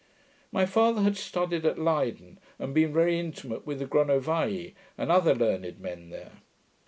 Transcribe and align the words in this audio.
My 0.51 0.65
father 0.65 1.01
had 1.03 1.15
studied 1.15 1.63
at 1.63 1.77
Leyden, 1.77 2.39
and 2.57 2.73
been 2.73 2.91
very 2.91 3.19
intimate 3.19 3.67
with 3.67 3.77
the 3.77 3.85
Gronovii, 3.85 4.73
and 4.97 5.11
other 5.11 5.35
learned 5.35 5.79
men 5.79 6.09
there. 6.09 6.39